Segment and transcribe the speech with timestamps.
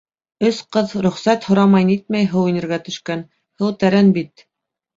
[0.47, 3.25] Өс ҡыҙ рөхсәт һорамай-нитмәй һыу инергә төшкән,
[3.63, 4.47] һыу тәрән бит.